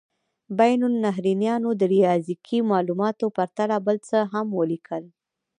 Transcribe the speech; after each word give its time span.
بین 0.59 0.81
النهرینیانو 0.89 1.69
له 1.79 1.85
ریاضیکي 1.93 2.59
مالوماتو 2.69 3.25
پرته 3.37 3.63
بل 3.85 3.97
څه 4.09 4.17
هم 4.31 4.47
ولیکل. 4.59 5.03